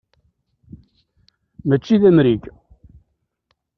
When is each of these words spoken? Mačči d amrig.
Mačči 1.67 1.95
d 2.01 2.03
amrig. 2.09 2.43